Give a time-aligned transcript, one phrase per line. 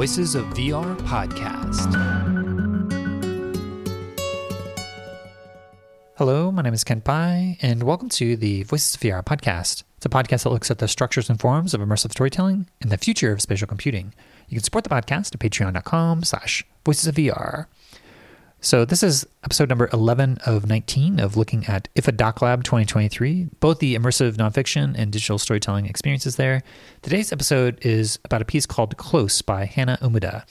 [0.00, 1.92] Voices of VR podcast.
[6.16, 9.82] Hello, my name is Kent Bye, and welcome to the Voices of VR podcast.
[9.98, 12.96] It's a podcast that looks at the structures and forms of immersive storytelling and the
[12.96, 14.14] future of spatial computing.
[14.48, 17.66] You can support the podcast at patreon.com slash voices of VR.
[18.62, 23.48] So this is episode number 11 of 19 of looking at IDFA Doc Lab 2023,
[23.58, 26.62] both the immersive nonfiction and digital storytelling experiences there.
[27.00, 30.44] Today's episode is about a piece called Close by Hana Umeda.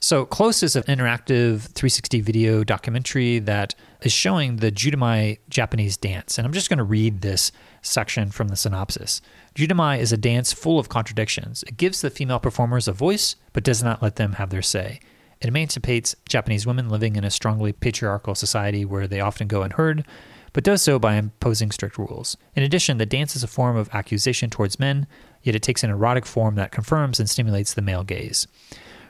[0.00, 6.38] So Close is an interactive 360 video documentary that is showing the Jiutamai Japanese dance.
[6.38, 9.20] And I'm just going to read this section from the synopsis.
[9.56, 11.64] Jiutamai is a dance full of contradictions.
[11.64, 15.00] It gives the female performers a voice, but does not let them have their say.
[15.42, 20.06] It emancipates Japanese women living in a strongly patriarchal society where they often go unheard,
[20.52, 22.36] but does so by imposing strict rules.
[22.54, 25.08] In addition, the dance is a form of accusation towards men,
[25.42, 28.46] yet it takes an erotic form that confirms and stimulates the male gaze.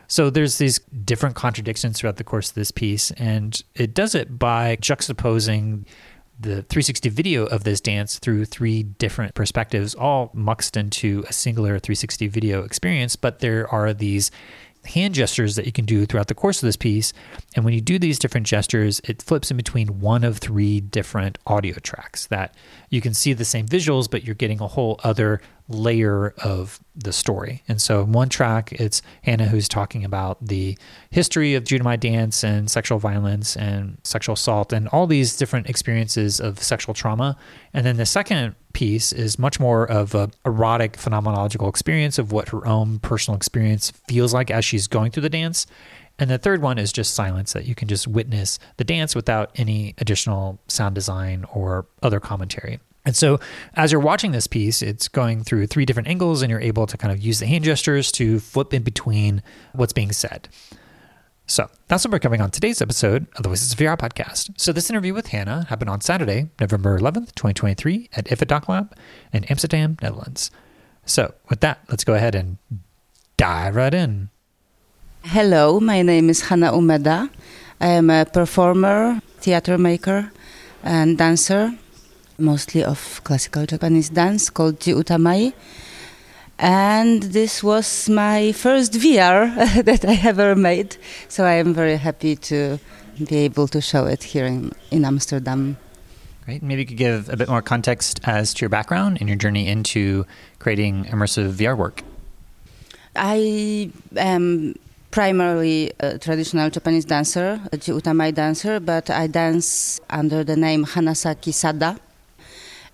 [0.09, 4.39] So there's these different contradictions throughout the course of this piece, and it does it
[4.39, 5.85] by juxtaposing
[6.41, 11.79] the 360 video of this dance through three different perspectives, all muxed into a singular
[11.79, 13.17] 360 video experience.
[13.17, 14.31] But there are these
[14.85, 17.13] hand gestures that you can do throughout the course of this piece.
[17.55, 21.39] And when you do these different gestures, it flips in between one of three different
[21.47, 22.55] audio tracks that
[22.91, 25.41] you can see the same visuals, but you're getting a whole other
[25.75, 27.63] layer of the story.
[27.69, 30.77] And so, in one track, it's Hana who's talking about the
[31.11, 36.41] history of Jiutamai dance and sexual violence and sexual assault and all these different experiences
[36.41, 37.37] of sexual trauma.
[37.73, 42.51] And then the second piece is much more of a erotic phenomenological experience of what
[42.51, 45.67] her own personal experience feels like as she's going through the dance.
[46.19, 49.51] And the third one is just silence that you can just witness the dance without
[49.57, 52.81] any additional sound design or other commentary.
[53.05, 53.41] And so,
[53.75, 56.97] as you're watching this piece, it's going through three different angles, and you're able to
[56.97, 60.49] kind of use the hand gestures to flip in between what's being said.
[61.47, 64.53] So, that's what we're covering on today's episode of the Voices of VR podcast.
[64.57, 68.97] So, this interview with Hana happened on Saturday, November 11th, 2023, at IDFA Doc Lab
[69.33, 70.53] in Amsterdam, Netherlands.
[71.05, 72.59] So, with that, let's go ahead and
[73.37, 74.31] dive right in.
[75.25, 77.29] Hello, my name is Hana Umeda.
[77.81, 80.31] I am a performer, theater maker,
[80.85, 81.77] and dancer
[82.43, 85.55] mostly of classical Japanese dance called Ji Utamai.
[86.59, 90.97] And this was my first VR that I ever made.
[91.29, 92.79] So I am very happy to
[93.19, 95.77] be able to show it here in, in Amsterdam.
[96.45, 96.63] Great.
[96.63, 99.69] Maybe you could give a bit more context as to your background and your journey
[99.69, 100.27] into
[100.59, 102.03] creating immersive VR work.
[103.15, 104.75] I am
[105.11, 111.53] primarily a traditional Japanese dancer, a Utamai dancer, but I dance under the name Hanasaki
[111.53, 111.99] Sada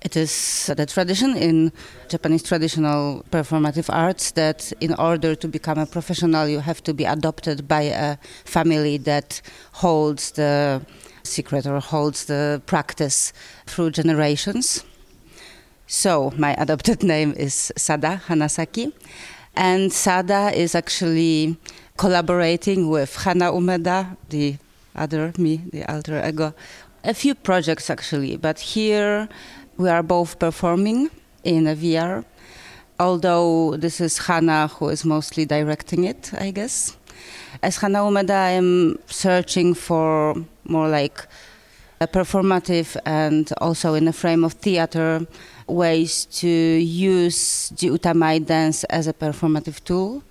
[0.03, 1.73] it is the tradition in
[2.09, 7.05] Japanese traditional performative arts that in order to become a professional, you have to be
[7.05, 9.41] adopted by a family that
[9.73, 10.81] holds the
[11.25, 13.33] secret or holds the practice
[13.67, 14.85] through generations.
[15.87, 18.93] So, my adopted name is Sada Hanasaki,
[19.57, 21.57] and Sada is actually
[21.97, 24.57] collaborating with Hana Umeda, the
[24.95, 26.55] other me, the alter ego,
[27.05, 29.29] a few projects actually, but here
[29.79, 31.09] we are both performing
[31.45, 32.25] in a VR,
[32.99, 36.97] although this is Hana who is mostly directing it, I guess.
[37.63, 40.35] As Hana Umeda, I am searching for
[40.65, 41.27] more like
[42.01, 45.27] a performative and also in a frame of theater
[45.69, 50.25] ways to use the Utamai dance as a performative tool.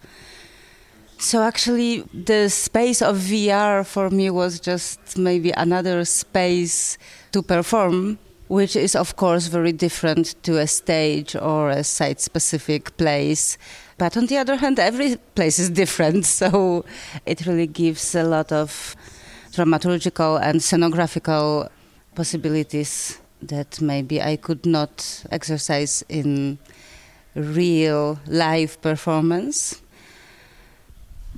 [1.19, 6.97] So actually, the space of VR for me was just maybe another space
[7.31, 12.95] to perform which is of course very different to a stage or a site specific
[12.97, 13.57] place.
[13.97, 16.85] But on the other hand every place is different so
[17.25, 18.95] it really gives a lot of
[19.51, 21.69] dramaturgical and scenographical
[22.15, 26.57] possibilities that maybe i could not exercise in
[27.35, 29.81] real live performance.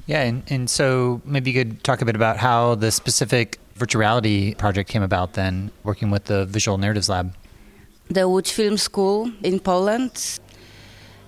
[0.06, 4.02] Yeah and, and so maybe you could talk a bit about how the specific virtual
[4.02, 7.34] reality project came about then, working with the Visual Narratives Lab?
[8.10, 10.40] The Łódź Film School in Poland.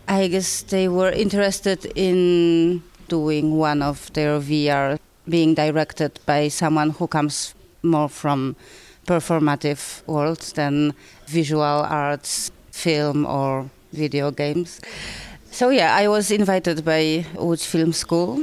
[0.07, 4.99] I guess they were interested in doing one of their VR
[5.29, 8.55] being directed by someone who comes more from
[9.07, 10.93] performative worlds than
[11.27, 14.81] visual arts, film or video games.
[15.51, 18.39] So yeah, I was invited by Łódź Film School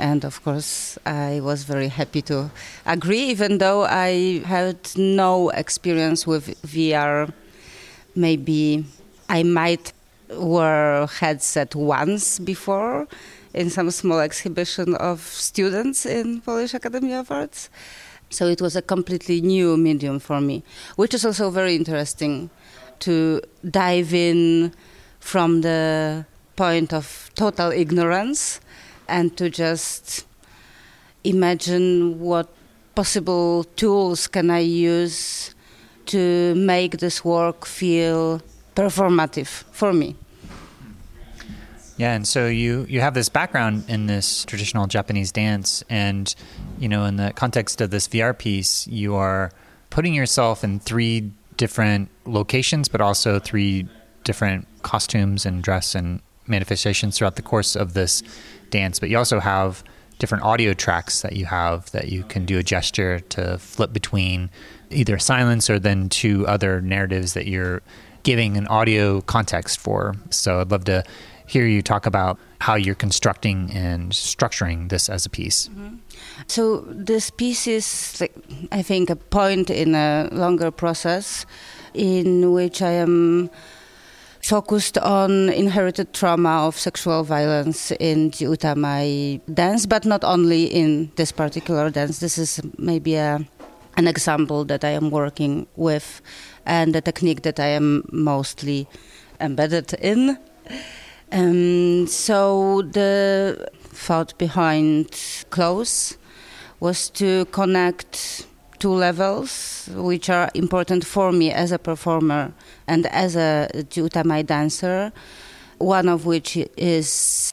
[0.00, 2.50] and of course, I was very happy to
[2.86, 7.32] agree, even though I had no experience with VR.
[8.16, 8.84] Maybe
[9.28, 9.92] I might
[10.30, 13.06] wear headset once before
[13.52, 17.68] in some small exhibition of students in Polish Academy of Arts.
[18.30, 20.62] So it was a completely new medium for me,
[20.96, 22.48] which is also very interesting
[23.00, 24.72] to dive in
[25.18, 26.24] from the
[26.56, 28.60] point of total ignorance
[29.10, 30.26] and to just
[31.24, 32.48] imagine what
[32.94, 35.54] possible tools can I use
[36.06, 38.40] to make this work feel
[38.74, 40.16] performative for me.
[41.96, 46.34] Yeah, and so you you have this background in this traditional Japanese dance, and
[46.78, 49.52] you know, in the context of this VR piece, you are
[49.90, 53.86] putting yourself in three different locations, but also three
[54.24, 58.22] different costumes and dress and manifestations throughout the course of this
[58.70, 58.98] dance.
[58.98, 59.84] But you also have
[60.18, 64.50] different audio tracks that you have that you can do a gesture to flip between
[64.90, 67.80] either silence or then two other narratives that you're
[68.22, 70.14] giving an audio context for.
[70.30, 71.02] So I'd love to
[71.46, 75.68] hear you talk about how you're constructing and structuring this as a piece.
[75.68, 75.96] Mm-hmm.
[76.46, 78.34] So this piece is, like,
[78.70, 81.46] I think, a point in a longer process
[81.94, 83.50] in which I am
[84.50, 91.08] focused on inherited trauma of sexual violence in the Utamai dance, but not only in
[91.14, 92.18] this particular dance.
[92.18, 93.38] This is maybe a,
[93.96, 96.20] an example that I am working with
[96.66, 98.88] and the technique that I am mostly
[99.38, 100.36] embedded in.
[101.30, 103.68] Um, so the
[104.04, 105.06] thought behind
[105.50, 106.18] Close
[106.80, 108.48] was to connect
[108.80, 112.52] two levels which are important for me as a performer
[112.88, 115.12] and as a Utamai dancer.
[115.78, 117.52] One of which is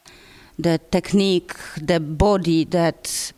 [0.58, 3.32] the technique, the body that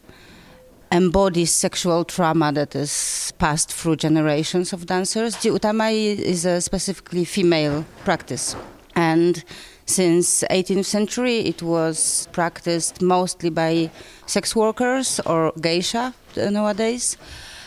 [0.91, 5.37] embodies sexual trauma that is passed through generations of dancers.
[5.37, 8.57] The Utamai is a specifically female practice.
[8.97, 9.45] And
[9.87, 13.91] since 18th century, it was practiced mostly by
[14.27, 17.17] sex workers or geisha nowadays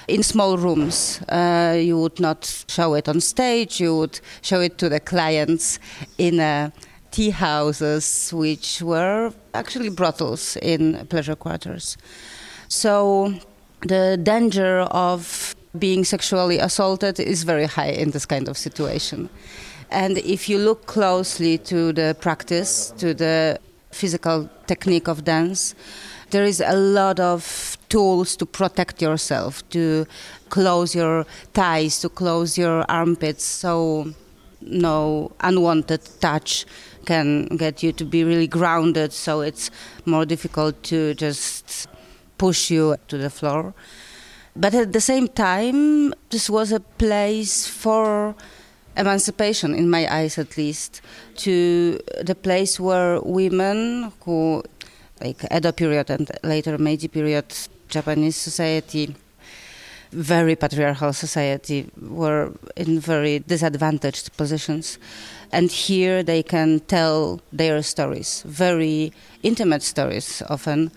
[0.08, 1.22] in small rooms.
[1.30, 5.80] Uh, you would not show it on stage, you would show it to the clients
[6.18, 6.70] in uh,
[7.12, 11.98] tea houses, which were actually brothels in pleasure quarters.
[12.68, 13.34] So
[13.82, 19.30] the danger of being sexually assaulted is very high in this kind of situation.
[19.92, 23.60] And if you look closely to the practice, to the
[23.92, 25.76] physical technique of dance,
[26.34, 30.06] there is a lot of tools to protect yourself, to
[30.50, 34.12] close your thighs, to close your armpits, so
[34.62, 36.66] no unwanted touch
[37.06, 39.70] can get you to be really grounded, so it's
[40.06, 41.88] more difficult to just
[42.40, 43.74] push you to the floor.
[44.56, 48.34] But at the same time, this was a place for
[48.98, 51.02] emancipation, in my eyes at least,
[51.38, 54.64] to the place where women who,
[55.22, 57.46] like Edo period and later Meiji period,
[57.90, 59.16] Japanese society,
[60.12, 64.98] very patriarchal society, were in very disadvantaged positions.
[65.52, 69.14] And here they can tell their stories, very
[69.44, 70.92] intimate stories often,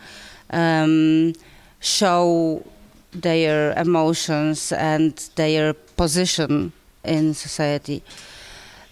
[0.50, 1.34] um,
[1.80, 2.64] show
[3.12, 6.72] their emotions and their position
[7.04, 8.02] in society.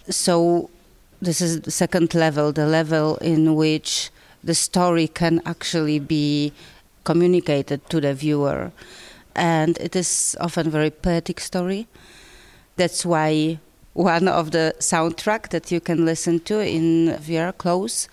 [0.09, 0.71] So
[1.21, 4.11] this is the second level, the level in which
[4.45, 6.53] the story can actually be
[7.05, 8.73] communicated to the viewer.
[9.35, 11.87] And it is often very poetic story.
[12.77, 13.59] That's why
[13.95, 18.09] one of the soundtrack that you can listen to in VR Close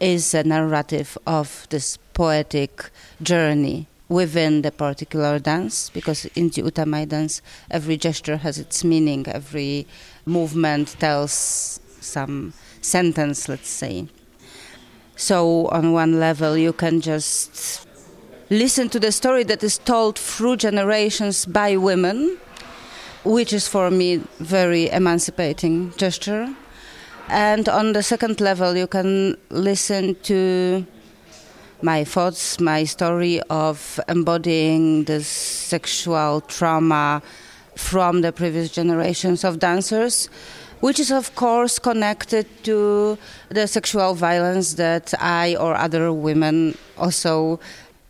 [0.00, 2.90] is a narrative of this poetic
[3.22, 9.26] journey within the particular dance because in the Utamai dance every gesture has its meaning,
[9.26, 9.86] every
[10.24, 14.06] movement tells some sentence, let's say.
[15.16, 17.86] So on one level you can just
[18.50, 22.38] listen to the story that is told through generations by women,
[23.24, 26.54] which is for me very emancipating gesture.
[27.28, 30.86] And on the second level you can listen to
[31.80, 37.22] my thoughts, my story of embodying this sexual trauma
[37.74, 40.28] from the previous generations of dancers,
[40.80, 43.18] which is, of course, connected to
[43.48, 47.60] the sexual violence that I or other women also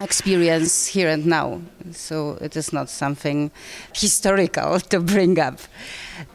[0.01, 1.61] experience here and now.
[1.93, 3.51] So it is not something
[3.95, 5.59] historical to bring up.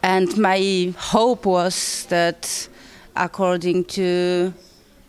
[0.01, 2.67] And my hope was that
[3.15, 4.53] according to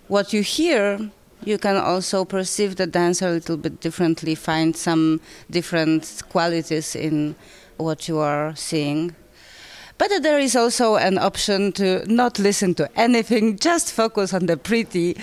[0.09, 1.11] what you hear,
[1.45, 7.35] you can also perceive the dance a little bit differently, find some different qualities in
[7.79, 9.15] what you are seeing.
[10.03, 14.57] But there is also an option to not listen to anything, just focus on the
[14.57, 15.17] pretty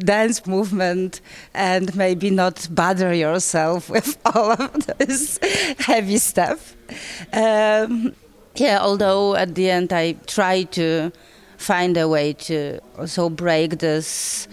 [0.00, 1.22] dance movement
[1.54, 5.38] and maybe not bother yourself with all of this
[5.78, 6.76] heavy stuff.
[7.32, 8.14] Um,
[8.56, 11.12] yeah, although at the end I try to
[11.56, 14.48] find a way to also break this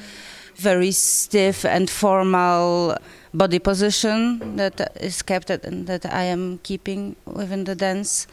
[0.56, 2.98] very stiff and formal
[3.34, 8.28] body position that is kept and that I am keeping within the dance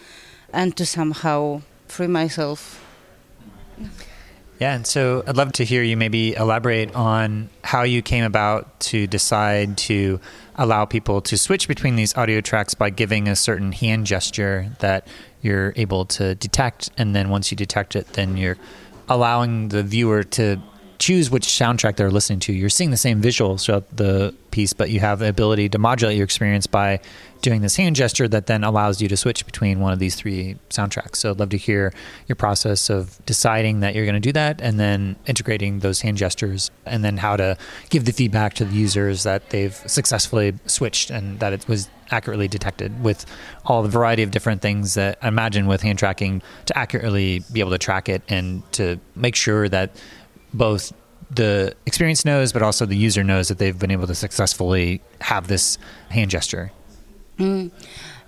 [0.52, 2.85] and to somehow free myself.
[4.61, 8.78] Yeah, and so I'd love to hear you maybe elaborate on how you came about
[8.80, 10.21] to decide to
[10.57, 15.07] allow people to switch between these audio tracks by giving a certain hand gesture that
[15.40, 16.90] you're able to detect.
[16.99, 18.59] And then once you detect it, then you're
[19.09, 20.61] allowing the viewer to
[21.00, 22.52] choose which soundtrack they're listening to.
[22.52, 26.16] You're seeing the same visuals throughout the piece, but you have the ability to modulate
[26.16, 27.00] your experience by
[27.40, 30.59] doing this hand gesture that then allows you to switch between one of these three
[30.69, 31.16] soundtracks.
[31.16, 31.95] So I'd love to hear
[32.28, 36.19] your process of deciding that you're going to do that and then integrating those hand
[36.19, 37.57] gestures and then how to
[37.88, 42.49] give the feedback to the users that they've successfully switched and that it was accurately
[42.49, 43.25] detected with
[43.64, 47.61] all the variety of different things that I imagine with hand tracking to accurately be
[47.61, 49.97] able to track it and to make sure that
[50.52, 50.92] both
[51.30, 55.47] the experience knows, but also the user knows that they've been able to successfully have
[55.49, 55.78] this
[56.09, 56.73] hand gesture.
[57.38, 57.71] Mm.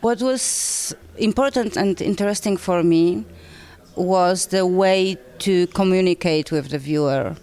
[0.00, 3.25] What was important and interesting for me
[3.97, 7.37] was the way to communicate with the viewer,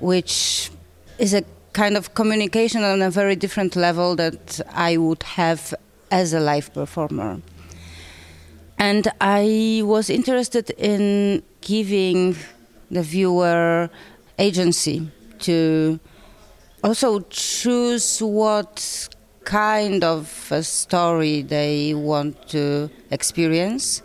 [0.00, 0.70] which
[1.18, 5.74] is a kind of communication on a very different level that I would have
[6.10, 7.40] as a live performer.
[8.78, 12.36] And I was interested in giving
[12.90, 13.90] the viewer
[14.38, 15.98] agency to
[16.82, 19.08] also choose what
[19.44, 20.28] kind of
[20.62, 24.02] story they want to experience.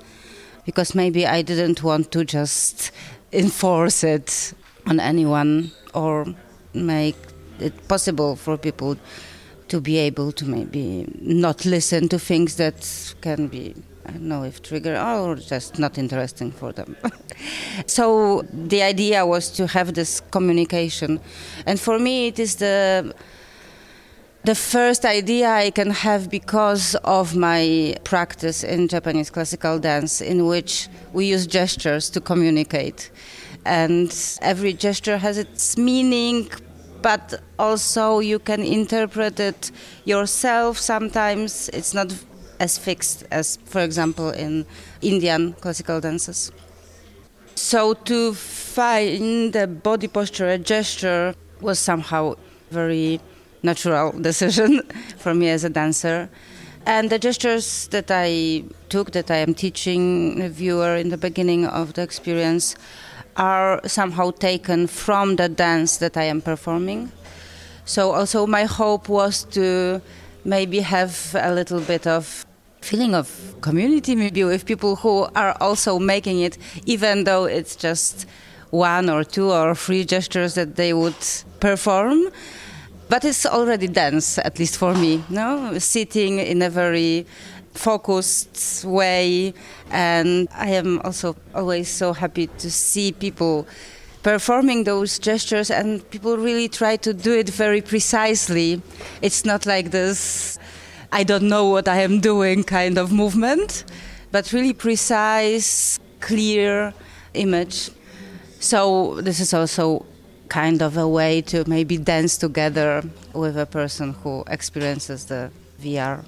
[0.65, 2.91] Because maybe I didn't want to just
[3.33, 4.53] enforce it
[4.85, 6.25] on anyone or
[6.73, 7.15] make
[7.59, 8.97] it possible for people
[9.67, 14.43] to be able to maybe not listen to things that can be I don't know
[14.43, 16.95] if trigger or just not interesting for them.
[17.85, 21.19] so the idea was to have this communication,
[21.65, 23.13] and for me it is the
[24.43, 30.47] the first idea I can have because of my practice in Japanese classical dance, in
[30.47, 33.11] which we use gestures to communicate,
[33.65, 36.49] and every gesture has its meaning.
[37.03, 39.71] But also, you can interpret it
[40.05, 40.77] yourself.
[40.77, 42.13] Sometimes it's not
[42.61, 44.65] as fixed as, for example, in
[45.01, 46.51] Indian classical dances.
[47.55, 52.35] So to find the body posture, a gesture, was somehow
[52.69, 53.19] very
[53.63, 54.81] natural decision
[55.17, 56.29] for me as a dancer.
[56.85, 61.65] And the gestures that I took, that I am teaching the viewer in the beginning
[61.65, 62.75] of the experience,
[63.37, 67.11] are somehow taken from the dance that I am performing.
[67.85, 70.01] So also my hope was to
[70.43, 72.45] maybe have a little bit of
[72.81, 78.27] feeling of community maybe with people who are also making it even though it's just
[78.71, 81.15] one or two or three gestures that they would
[81.59, 82.29] perform.
[83.09, 85.77] But it's already dance at least for me no?
[85.77, 87.25] Sitting in a very
[87.73, 89.53] focused way.
[89.89, 93.67] And i am also always so happy to see people
[94.23, 98.81] performing those gestures and people really try to do it very precisely.
[99.21, 100.59] It's not like this
[101.11, 103.83] I don't know what I am doing kind of movement,
[104.31, 106.93] but really precise, clear
[107.33, 107.91] image.
[108.59, 110.05] So this is also
[110.47, 113.03] kind of a way to maybe dance together
[113.33, 115.51] with a person who experiences the
[115.81, 116.23] VR.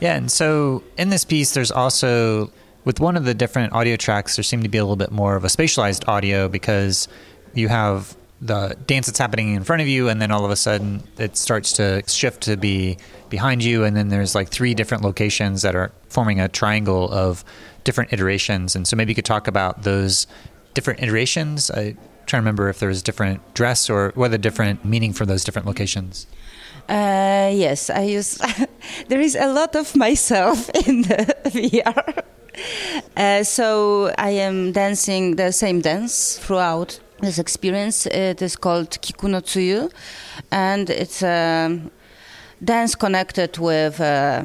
[0.00, 2.52] Yeah, and so in this piece, there's also
[2.84, 5.36] with one of the different audio tracks, there seemed to be a little bit more
[5.36, 7.08] of a spatialized audio because
[7.54, 10.56] you have the dance that's happening in front of you, and then all of a
[10.56, 12.98] sudden it starts to shift to be
[13.30, 17.44] behind you, and then there's like three different locations that are forming a triangle of
[17.84, 18.76] different iterations.
[18.76, 20.26] And so maybe you could talk about those
[20.74, 21.70] different iterations.
[21.70, 25.42] I try to remember if there was different dress or whether different meaning for those
[25.42, 26.26] different locations.
[26.88, 28.38] Uh, yes, I use.
[29.08, 32.22] there is a lot of myself in the VR.
[33.16, 38.06] Uh, so I am dancing the same dance throughout this experience.
[38.06, 39.90] It is called Kiku no Tsuyu,
[40.50, 41.80] and it's a
[42.62, 44.44] dance connected with uh,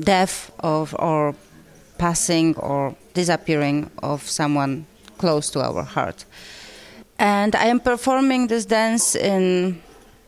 [0.00, 1.34] death of or
[1.98, 4.86] passing or disappearing of someone
[5.18, 6.24] close to our heart.
[7.18, 9.82] And I am performing this dance in,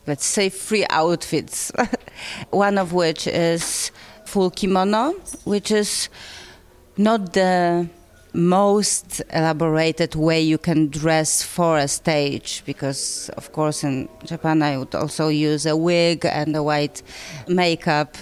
[0.07, 1.71] let's say, three outfits.
[2.49, 3.91] One of which is
[4.25, 5.13] full kimono,
[5.45, 6.09] which is
[6.97, 7.87] not the
[8.33, 14.77] most elaborated way you can dress for a stage because of course in Japan I
[14.77, 17.01] would also use a wig and a white
[17.47, 18.15] makeup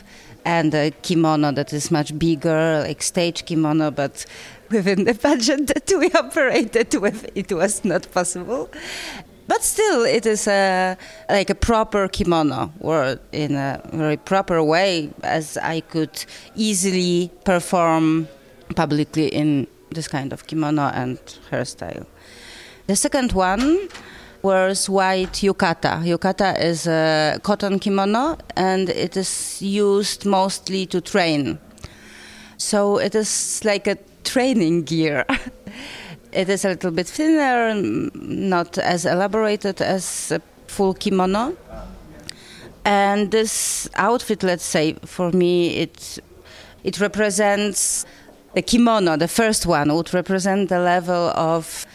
[0.46, 4.25] and a kimono that is much bigger like stage kimono but
[4.72, 8.70] within the budget that we operated with it was not possible.
[9.48, 10.96] But still it is a
[11.28, 16.24] like a proper kimono or in a very proper way as I could
[16.56, 18.28] easily perform
[18.75, 21.17] publicly in this kind of kimono and
[21.51, 22.05] hairstyle.
[22.88, 23.89] The second one
[24.41, 26.03] wears white yukata.
[26.03, 31.60] Yukata is a cotton kimono and it is used mostly to train.
[32.58, 35.25] So it is like a training gear.
[36.31, 37.74] it is a little bit thinner,
[38.13, 41.55] not as elaborated as a full kimono.
[42.86, 46.19] And this outfit, let's say, for me, it
[46.84, 48.05] it represents
[48.60, 51.86] the kimono, the first one, would represent the level of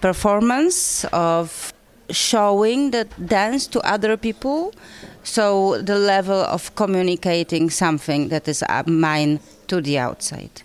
[0.00, 1.72] performance, of
[2.10, 4.74] showing the dance to other people.
[5.22, 10.62] So the level of communicating something that is mine to the outside.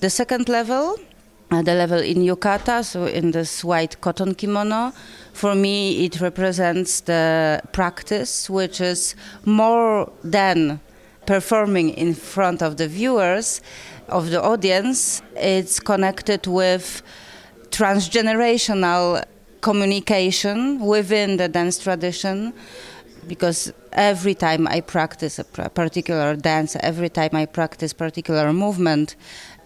[0.00, 0.98] The second level,
[1.50, 4.92] uh, the level in yukata, so in this white cotton kimono,
[5.32, 9.14] for me it represents the practice, which is
[9.46, 10.80] more than
[11.26, 13.62] performing in front of the viewers,
[14.08, 17.02] of the audience, it's connected with
[17.70, 19.24] transgenerational
[19.60, 22.52] communication within the dance tradition
[23.26, 29.16] because every time I practice a particular dance, every time I practice particular movement,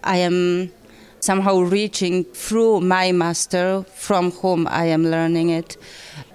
[0.03, 0.71] I am
[1.19, 5.75] somehow reaching through my master from whom I am learning it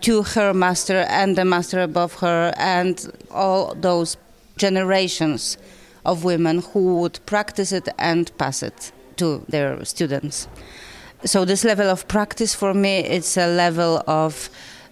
[0.03, 4.19] to her master and the master above her and all those
[4.59, 5.57] generations
[6.05, 10.49] of women who would practice it and pass it to their students.
[11.25, 14.51] So this level of practice for me it's a level of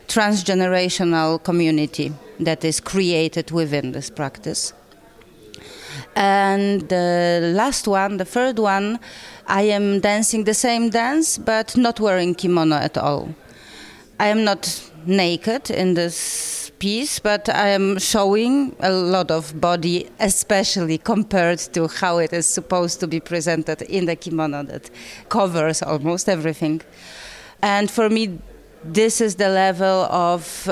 [0.08, 4.72] transgenerational community that is created within this practice.
[6.16, 8.98] And the last one, the third one,
[9.46, 13.34] I am dancing the same dance but not wearing kimono at all.
[14.18, 20.10] I am not naked in this piece, but I am showing a lot of body,
[20.18, 24.90] especially compared to how it is supposed to be presented in the kimono that
[25.28, 26.80] covers almost everything.
[27.62, 28.40] And for me,
[28.82, 30.68] this is the level of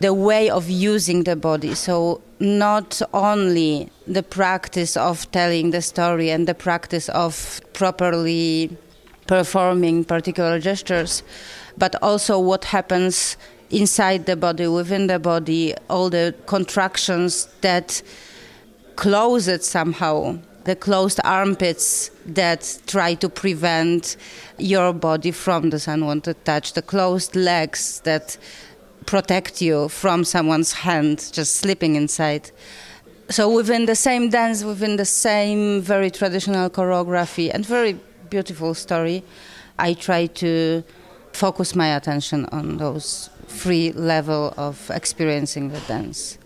[0.00, 1.74] the way of using the body.
[1.74, 8.76] So, not only the practice of telling the story and the practice of properly
[9.26, 11.22] performing particular gestures,
[11.78, 13.38] but also what happens
[13.74, 18.02] inside the body, within the body, all the contractions that
[18.96, 24.16] close it somehow, the closed armpits that try to prevent
[24.58, 28.38] your body from this unwanted touch, the closed legs that
[29.06, 32.50] protect you from someone's hand just slipping inside.
[33.28, 37.98] So within the same dance, within the same very traditional choreography and very
[38.30, 39.22] beautiful story,
[39.78, 40.84] I try to
[41.32, 46.38] focus my attention on those free level of experiencing the dance.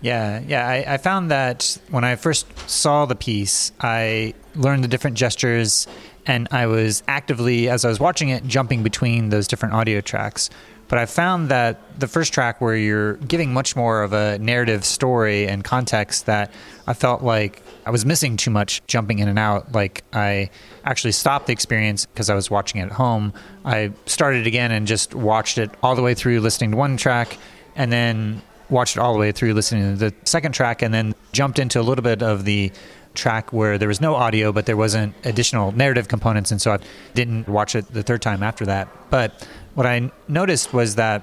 [0.00, 0.66] Yeah, yeah.
[0.66, 5.88] I, I, found that when I first saw the piece, I learned the different gestures,
[6.24, 10.50] and I was actively, as I was watching it, jumping between those different audio tracks.
[10.86, 14.84] But I found that the first track, where you're giving much more of a narrative
[14.84, 16.50] story and context, that
[16.88, 19.72] I felt like I was missing too much jumping in and out.
[19.72, 20.48] Like I
[20.84, 23.34] actually stopped the experience because I was watching it at home.
[23.62, 27.36] I started again and just watched it all the way through, listening to one track,
[27.76, 31.14] and then watched it all the way through, listening to the second track, and then
[31.32, 32.72] jumped into a little bit of the
[33.12, 36.78] track where there was no audio, but there wasn't additional narrative components, and so I
[37.12, 38.88] didn't watch it the third time after that.
[39.10, 41.22] But what I noticed was that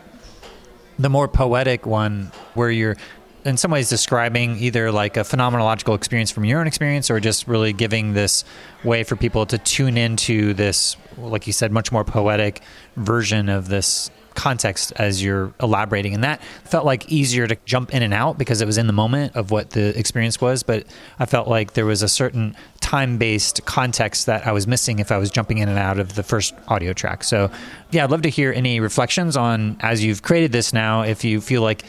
[0.99, 2.97] the more poetic one, where you're
[3.45, 7.47] in some ways describing either like a phenomenological experience from your own experience or just
[7.47, 8.43] really giving this
[8.83, 12.61] way for people to tune into this like you said much more poetic
[12.95, 16.13] version of this context as you're elaborating.
[16.13, 18.93] And that felt like easier to jump in and out because it was in the
[18.93, 20.61] moment of what the experience was.
[20.61, 20.85] But
[21.19, 25.17] i felt like there was a certain time-based context that i was missing if i
[25.17, 27.23] was jumping in and out of the first audio track.
[27.23, 27.49] So
[27.91, 31.41] yeah i'd love to hear any reflections on as you've created this now if you
[31.41, 31.83] feel like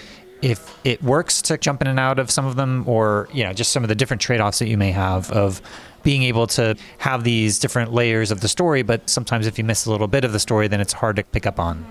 [0.47, 3.53] if it works to jump in and out of some of them or you know
[3.53, 5.61] just some of the different trade-offs that you may have of
[6.05, 9.87] being able to have these different layers of the story but sometimes if you miss
[9.87, 11.85] a little bit of the story then it's hard to pick up on.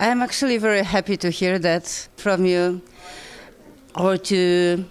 [0.00, 2.80] I am actually very happy to hear that from you
[3.94, 4.86] or to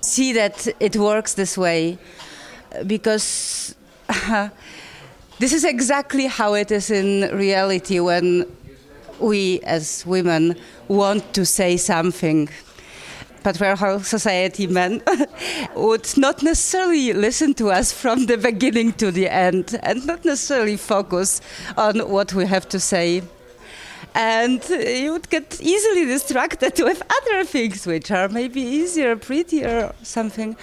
[0.00, 1.98] see that it works this way
[2.86, 3.74] because
[5.38, 8.46] this is exactly how it is in reality when
[9.20, 10.56] we as women
[10.88, 12.48] want to say something
[13.46, 15.00] patriarchal society men
[15.76, 20.76] would not necessarily listen to us from the beginning to the end and not necessarily
[20.76, 21.40] focus
[21.76, 23.22] on what we have to say.
[24.16, 30.56] And you would get easily distracted with other things which are maybe easier, prettier, something.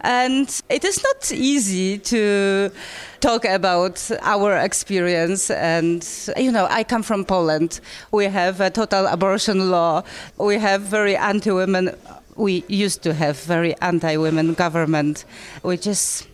[0.00, 2.72] And it is not easy to
[3.20, 5.50] talk about our experience.
[5.50, 6.04] And,
[6.36, 7.80] you know, I come from Poland.
[8.10, 10.02] We have a total abortion law.
[10.36, 11.94] We have very anti women
[12.36, 15.24] we used to have very anti-women government,
[15.62, 16.26] which is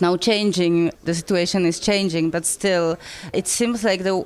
[0.00, 0.90] now changing.
[1.04, 2.98] The situation is changing, but still,
[3.32, 4.24] it seems like the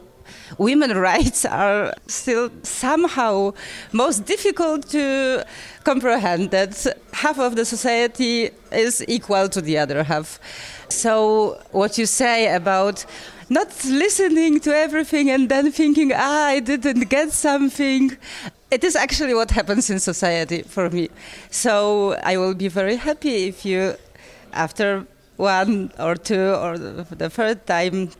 [0.59, 3.53] women rights are still somehow
[3.93, 5.45] most difficult to
[5.85, 10.39] comprehend that half of the society is equal to the other half
[10.89, 13.05] so what you say about
[13.51, 18.17] not listening to everything and then thinking ah i didn't get something
[18.75, 21.09] it is actually what happens in society for me.
[21.51, 23.95] So I will be very happy if you,
[24.53, 25.07] after
[25.37, 28.11] one or two or the third time,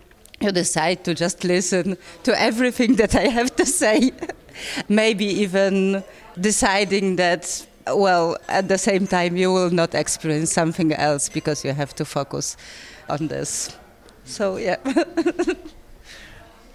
[0.41, 4.13] you decide to just listen to everything that I have to say.
[4.89, 6.05] Maybe even
[6.41, 11.73] deciding that, well, at the same time, you will not experience something else because you
[11.73, 12.57] have to focus
[13.09, 13.77] on this.
[14.25, 14.77] So, yeah.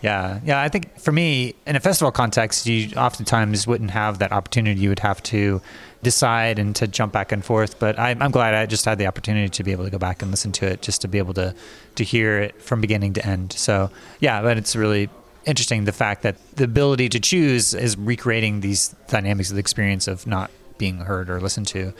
[0.01, 0.61] Yeah, yeah.
[0.61, 4.79] I think for me, in a festival context, you oftentimes wouldn't have that opportunity.
[4.79, 5.61] You would have to
[6.01, 7.79] decide and to jump back and forth.
[7.79, 10.21] But I, am glad I just had the opportunity to be able to go back
[10.21, 11.53] and listen to it, just to be able to
[11.95, 13.53] to hear it from beginning to end.
[13.53, 15.09] So yeah, but it's really
[15.45, 20.07] interesting the fact that the ability to choose is recreating these dynamics of the experience
[20.07, 21.93] of not being heard or listened to.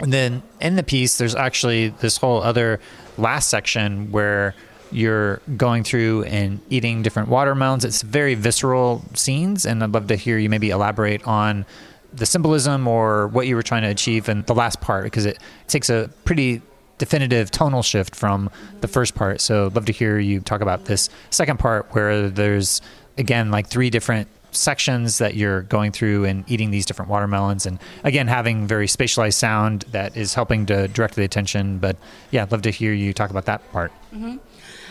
[0.00, 2.80] And then in the piece, there's actually this whole other
[3.18, 4.54] last section where
[4.92, 7.84] you're going through and eating different watermelons.
[7.84, 11.64] It's very visceral scenes, and I'd love to hear you maybe elaborate on
[12.12, 15.38] the symbolism or what you were trying to achieve in the last part because it
[15.68, 16.62] takes a pretty
[16.98, 19.40] definitive tonal shift from the first part.
[19.40, 22.82] So I'd love to hear you talk about this second part where there's
[23.16, 27.78] again like three different sections that you're going through and eating these different watermelons and
[28.02, 31.96] again having very spatialized sound that is helping to direct the attention but
[32.32, 34.36] yeah i'd love to hear you talk about that part mm-hmm.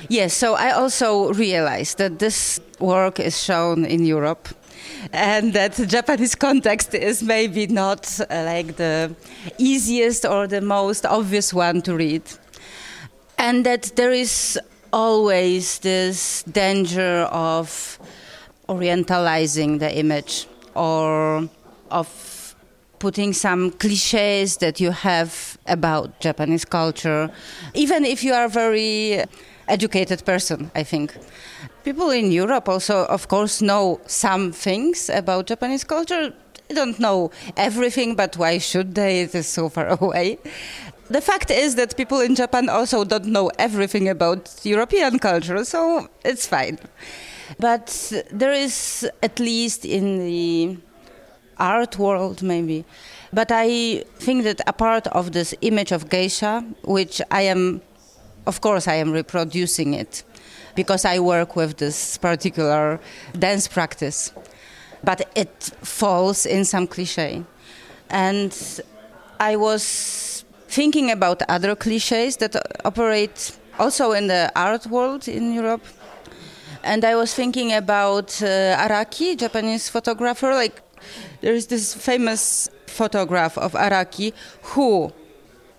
[0.07, 4.47] Yes, so I also realized that this work is shown in Europe
[5.13, 9.15] and that Japanese context is maybe not uh, like the
[9.57, 12.23] easiest or the most obvious one to read.
[13.37, 14.59] And that there is
[14.91, 17.99] always this danger of
[18.67, 21.49] orientalizing the image or
[21.91, 22.55] of
[22.99, 27.31] putting some cliches that you have about Japanese culture,
[27.73, 29.23] even if you are a very
[29.67, 31.15] educated person, I think.
[31.83, 36.33] People in Europe also, of course, know some things about Japanese culture.
[36.67, 39.21] They don't know everything, but why should they?
[39.21, 40.39] It is so far away.
[41.09, 46.07] The fact is that people in Japan also don't know everything about European culture, so
[46.23, 46.77] it's fine.
[47.59, 50.77] But there is, at least in the
[51.57, 52.85] art world, maybe.
[53.33, 57.81] But I think that a part of this image of geisha, which I am
[58.45, 60.23] of course, I am reproducing it
[60.75, 62.99] because I work with this particular
[63.37, 64.33] dance practice.
[65.03, 67.43] But it falls in some cliche.
[68.09, 68.53] And
[69.39, 75.85] I was thinking about other cliches that operate also in the art world in Europe.
[76.83, 80.53] And I was thinking about uh, Araki, Japanese photographer.
[80.53, 80.81] Like,
[81.41, 85.11] there is this famous photograph of Araki who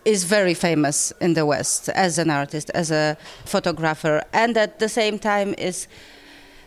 [0.04, 4.88] is very famous in the West as an artist, as a photographer, and at the
[4.88, 5.86] same time is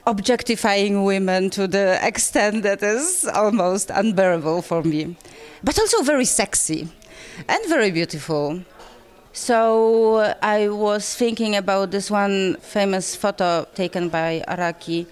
[0.06, 5.16] objectifying women to the extent that is almost unbearable for me,
[5.64, 6.90] but also very sexy
[7.48, 8.62] and very beautiful.
[9.32, 15.08] So uh, I was thinking about this one famous photo taken by Araki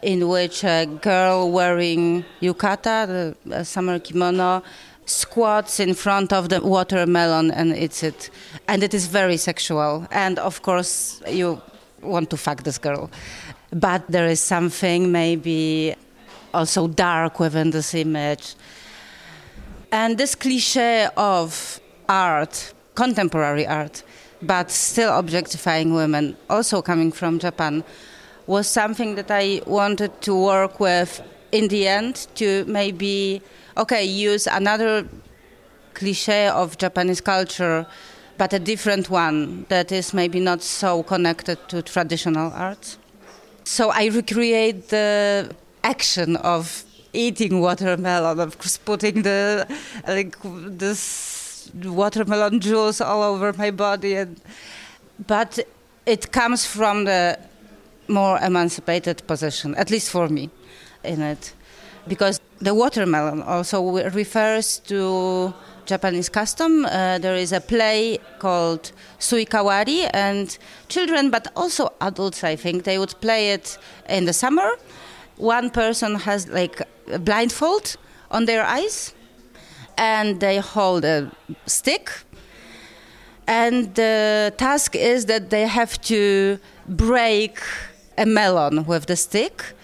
[0.00, 4.62] in which a girl wearing yukata, the summer kimono,
[5.08, 8.30] squats in front of the watermelon and eats it.
[8.66, 10.06] And it is very sexual.
[10.10, 11.60] And of course, you
[12.02, 13.10] want to fuck this girl.
[13.72, 15.94] But there is something maybe
[16.54, 18.54] also dark within this image.
[19.90, 24.02] And this cliche of art, contemporary art,
[24.42, 27.84] but still objectifying women, also coming from Japan,
[28.46, 33.42] was something that I wanted to work with in the end to maybe
[33.78, 35.08] okay use another
[35.94, 37.86] cliche of Japanese culture
[38.38, 42.98] but a different one that is maybe not so connected to traditional arts.
[43.64, 45.50] So I recreate the
[45.82, 49.66] action of eating watermelon, of course, putting the
[50.06, 50.36] like
[50.78, 54.40] this watermelon juice all over my body, and
[55.26, 55.58] but
[56.06, 57.38] it comes from the
[58.06, 60.48] more emancipated position, at least for me,
[61.04, 61.52] in it,
[62.06, 65.54] because the watermelon also refers to
[65.86, 66.84] Japanese custom.
[66.84, 72.98] Uh, there is a play called Suikawari, and children, but also adults, I think, they
[72.98, 74.70] would play it in the summer.
[75.36, 77.96] One person has like a blindfold
[78.30, 79.14] on their eyes,
[79.96, 81.30] and they hold a
[81.66, 82.10] stick.
[83.46, 87.60] And the task is that they have to break
[88.18, 89.74] a melon with the stick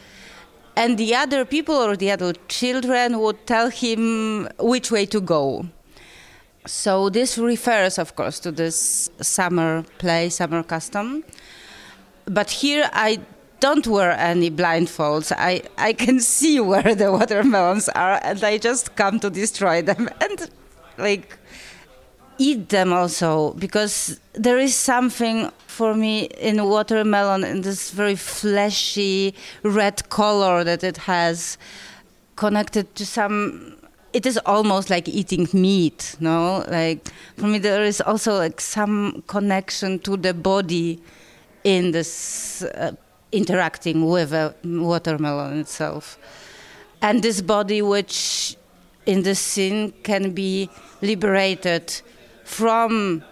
[0.76, 5.66] and the other people or the other children would tell him which way to go.
[6.66, 11.24] So this refers, of course, to this summer play, summer custom.
[12.24, 13.20] But here I
[13.60, 15.32] don't wear any blindfolds.
[15.36, 20.08] I, I can see where the watermelons are, and I just come to destroy them
[20.20, 20.50] and
[20.98, 21.38] like
[22.38, 29.34] eat them also because there is something for me in watermelon in this very fleshy
[29.62, 31.58] red color that it has
[32.36, 33.76] connected to some
[34.12, 36.64] it is almost like eating meat no?
[36.68, 41.00] Like for me there is also like some connection to the body
[41.64, 42.92] in this uh,
[43.32, 46.18] interacting with a watermelon itself.
[47.02, 48.56] And this body which
[49.06, 50.70] in the scene can be
[51.02, 52.00] liberated
[52.54, 53.24] from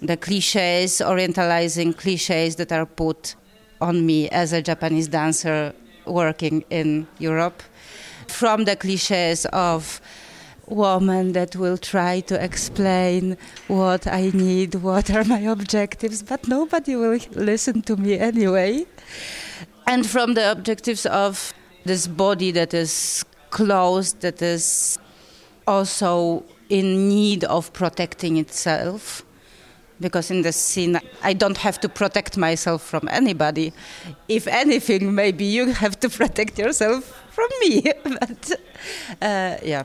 [0.00, 3.34] the cliches, orientalizing cliches that are put
[3.78, 5.74] on me as a Japanese dancer
[6.06, 7.62] working in Europe,
[8.26, 10.00] from the cliches of
[10.66, 13.36] woman that will try to explain
[13.68, 18.86] what I need, what are my objectives, but nobody will listen to me anyway.
[19.86, 21.52] And from the objectives of
[21.84, 24.98] this body that is closed, that is
[25.66, 29.24] also in need of protecting itself
[30.00, 33.72] because in the scene I don't have to protect myself from anybody.
[34.28, 37.82] If anything, maybe you have to protect yourself from me.
[38.02, 38.52] but
[39.20, 39.82] uh, yeah.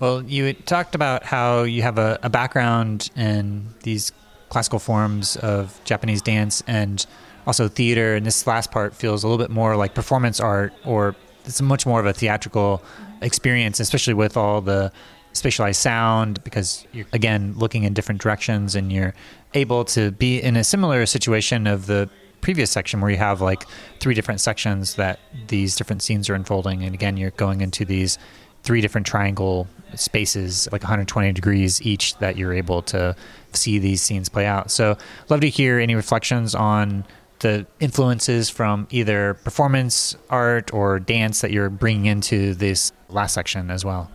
[0.00, 4.10] Well, you talked about how you have a, a, background in these
[4.48, 7.06] classical forms of Japanese dance and
[7.46, 11.14] also theater, and this last part feels a little bit more like performance art, or
[11.44, 12.82] it's much more of a theatrical
[13.22, 14.92] experience, especially with all the
[15.34, 19.12] spatialized sound because you're again looking in different directions and you're
[19.52, 22.08] able to be in a similar situation of the
[22.40, 23.64] previous section where you have like
[24.00, 25.18] three different sections that
[25.48, 26.82] these different scenes are unfolding.
[26.84, 28.16] And again you're going into these
[28.62, 33.14] three different triangle spaces like 120 degrees each that you're able to
[33.52, 34.70] see these scenes play out.
[34.70, 34.96] So
[35.28, 37.04] love to hear any reflections on
[37.40, 43.70] the influences from either performance art or dance that you're bringing into this last section
[43.70, 44.10] as well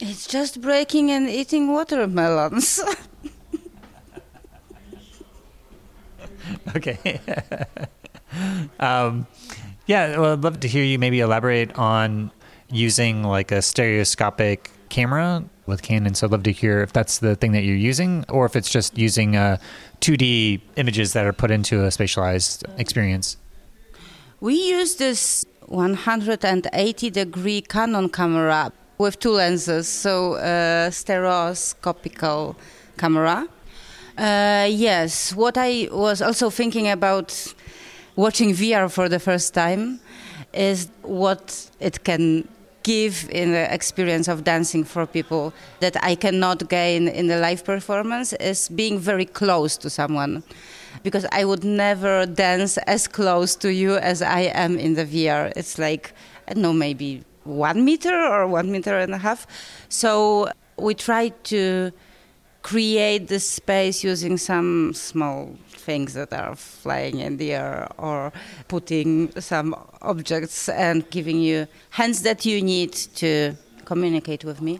[0.00, 2.80] it's just breaking and eating watermelons.
[6.76, 7.20] okay.
[8.80, 9.26] um,
[9.86, 12.30] yeah, well, I'd love to hear you maybe elaborate on
[12.70, 16.14] using like a stereoscopic camera with Canon.
[16.14, 18.70] So I'd love to hear if that's the thing that you're using or if it's
[18.70, 19.58] just using uh,
[20.00, 23.36] 2D images that are put into a spatialized experience.
[24.40, 32.54] We use this 180 degree Canon camera with two lenses, so uh, stereoscopical
[32.98, 33.48] camera.
[34.18, 37.54] Uh, yes, what I was also thinking about
[38.14, 40.00] watching VR for the first time
[40.52, 42.46] is what it can
[42.82, 47.64] give in the experience of dancing for people that I cannot gain in the live
[47.64, 50.42] performance is being very close to someone.
[51.02, 55.52] Because I would never dance as close to you as I am in the VR.
[55.56, 56.12] It's like,
[56.46, 59.46] I don't know, maybe one meter or one meter and a half.
[59.88, 61.92] So we tried to
[62.62, 68.32] create this space using some small things that are flying in the air or
[68.68, 73.54] putting some objects and giving you hands that you need to
[73.86, 74.78] communicate with me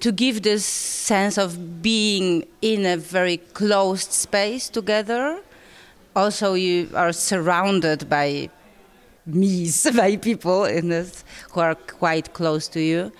[0.00, 5.40] to give this sense of being in a very closed space together
[6.14, 8.48] also you are surrounded by
[9.28, 13.12] me's by people in this who are quite close to you,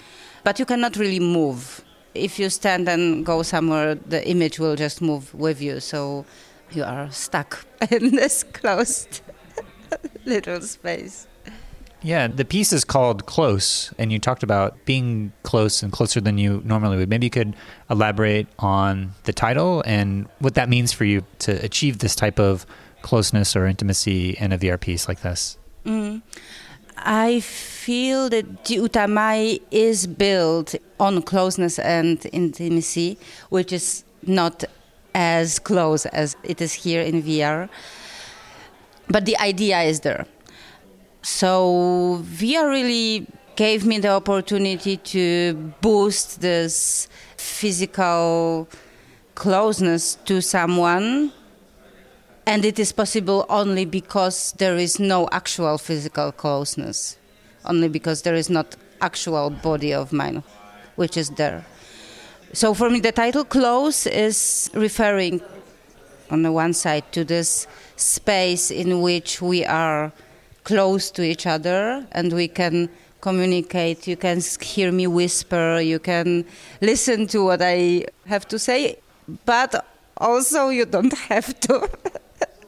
[0.45, 1.85] but you cannot really move.
[2.15, 5.81] If you stand and go somewhere, the image will just move with you.
[5.81, 6.25] So
[6.73, 9.21] you are stuck in this closed
[10.25, 11.27] little space.
[12.01, 16.39] Yeah, the piece is called Close, and you talked about being close and closer than
[16.39, 17.09] you normally would.
[17.09, 17.57] Maybe you could
[17.91, 22.67] elaborate on the title and what that means for you to achieve this type of
[23.03, 25.59] closeness or intimacy in a VR piece like this.
[25.89, 26.21] Mm.
[26.99, 33.17] I feel that Jiutamai is built on closeness and intimacy,
[33.49, 34.65] which is not
[35.15, 37.71] as close as it is here in VR.
[39.09, 40.27] But the idea is there.
[41.23, 48.69] So VR really gave me the opportunity to boost this physical
[49.35, 51.33] closeness to someone
[52.49, 57.19] and it is possible only because there is no actual physical closeness.
[57.67, 60.43] Only because there is not actual body of mine
[60.97, 61.67] which is there.
[62.55, 65.43] So for me the title close is referring
[66.31, 70.11] on the one side to this space in which we are
[70.65, 72.89] close to each other and we can
[73.21, 74.09] communicate.
[74.09, 75.81] You can hear me whisper.
[75.81, 76.47] You can
[76.81, 78.97] listen to what i have to say.
[79.45, 79.85] But
[80.17, 81.91] also you don't have to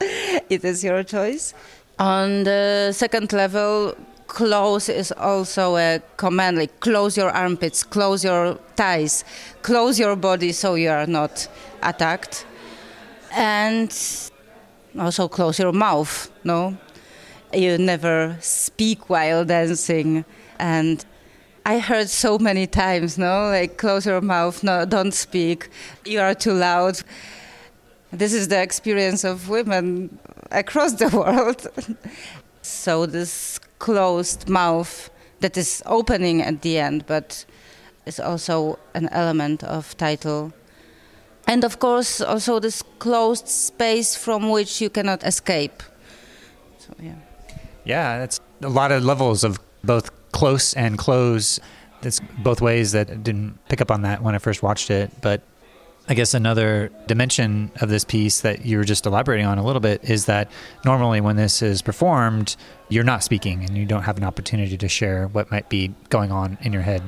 [0.49, 1.55] it is your choice.
[1.99, 3.95] On the second level,
[4.27, 9.25] close is also a command like close your armpits, close your thighs,
[9.63, 11.49] close your body so you are not
[11.83, 12.47] attacked.
[13.33, 13.91] And
[14.99, 16.77] also close your mouth, no?
[17.53, 20.25] You never speak while dancing.
[20.59, 21.05] And
[21.67, 23.51] I heard so many times, no?
[23.51, 25.69] Like close your mouth, no, don't speak.
[26.05, 27.03] You are too loud.
[28.13, 30.19] This is the experience of women
[30.51, 31.67] across the world.
[32.63, 37.45] so this closed mouth that is opening at the end, but
[38.07, 40.53] is also an element of title.
[41.47, 45.83] And of course, also this closed space from which you cannot escape.
[46.79, 47.15] So yeah.
[47.85, 51.61] Yeah, it's a lot of levels of both close and close.
[52.03, 55.11] It's both ways that I didn't pick up on that when I first watched it,
[55.23, 55.43] but
[56.11, 59.79] I guess another dimension of this piece that you were just elaborating on a little
[59.79, 60.51] bit is that
[60.85, 62.57] normally when this is performed,
[62.89, 66.33] you're not speaking and you don't have an opportunity to share what might be going
[66.33, 67.01] on in your head.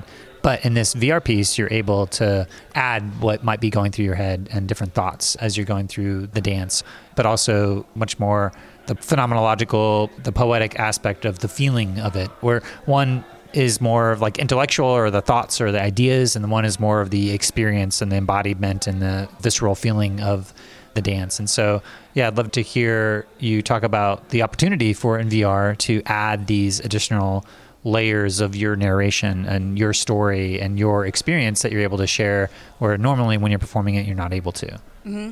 [0.43, 4.15] But in this VR piece, you're able to add what might be going through your
[4.15, 6.85] head and different thoughts as you're going through the dance,
[7.17, 8.53] but also much more
[8.87, 14.21] the phenomenological, the poetic aspect of the feeling of it, where one is more of
[14.21, 17.31] like intellectual or the thoughts or the ideas, and the one is more of the
[17.33, 20.53] experience and the embodiment and the visceral feeling of
[20.95, 21.39] the dance.
[21.39, 21.83] And so,
[22.15, 26.81] yeah, I'd love to hear you talk about the opportunity for NVR to add these
[26.81, 27.47] additional
[27.85, 32.51] layers of your narration and your story and your experience that you're able to share,
[32.79, 34.67] where normally when you're performing it, you're not able to.
[35.07, 35.31] Mm-hmm.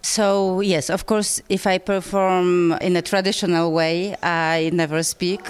[0.00, 5.40] So, yes, of course, if I perform in a traditional way, I never speak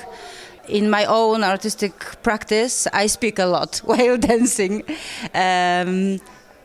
[0.68, 4.83] in my own artistic practice, I speak a lot while dancing.
[5.35, 6.20] Um,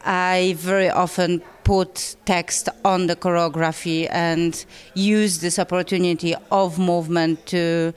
[0.05, 7.93] I very often put text on the choreography and use this opportunity of movement to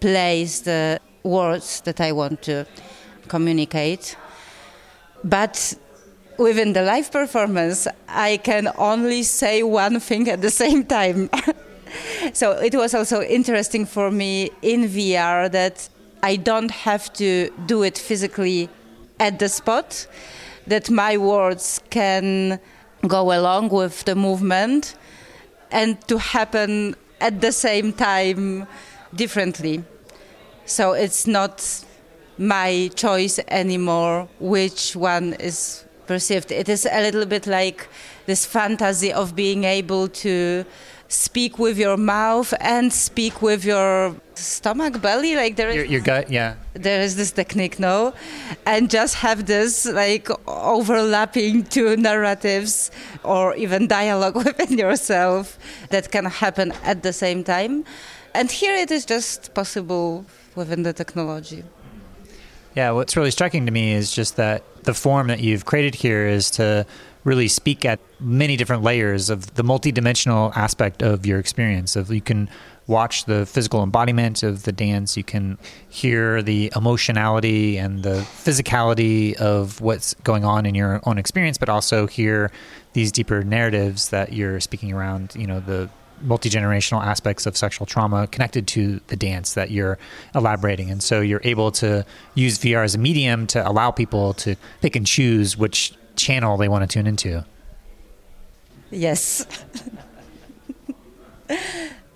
[0.00, 2.66] place the words that I want to
[3.28, 4.16] communicate.
[5.22, 5.74] But
[6.36, 11.30] within the live performance, I can only say one thing at the same time.
[12.32, 15.88] so it was also interesting for me in VR that
[16.22, 18.68] I don't have to do it physically
[19.18, 20.06] at the spot,
[20.66, 22.60] that my words can
[23.06, 24.94] go along with the movement
[25.70, 28.66] and to happen at the same time
[29.14, 29.84] differently.
[30.64, 31.84] So it's not
[32.38, 36.50] my choice anymore which one is perceived.
[36.50, 37.88] It is a little bit like
[38.26, 40.64] this fantasy of being able to
[41.12, 46.00] speak with your mouth and speak with your stomach belly like there is your, your
[46.00, 46.54] gut yeah.
[46.72, 48.14] There is this technique no?
[48.64, 52.90] And just have this like overlapping two narratives
[53.24, 55.58] or even dialogue within yourself
[55.90, 57.84] that can happen at the same time.
[58.34, 61.62] And here it is just possible within the technology.
[62.74, 66.26] Yeah what's really striking to me is just that the form that you've created here
[66.26, 66.86] is to
[67.24, 71.96] really speak at many different layers of the multidimensional aspect of your experience.
[71.96, 72.48] Of you can
[72.86, 75.56] watch the physical embodiment of the dance, you can
[75.88, 81.68] hear the emotionality and the physicality of what's going on in your own experience, but
[81.68, 82.50] also hear
[82.92, 85.34] these deeper narratives that you're speaking around.
[85.36, 85.88] You know the
[86.22, 89.98] multi generational aspects of sexual trauma connected to the dance that you're
[90.34, 90.90] elaborating.
[90.90, 92.04] And so you're able to
[92.34, 96.68] use VR as a medium to allow people to pick and choose which channel they
[96.68, 97.44] want to tune into.
[98.90, 99.46] Yes.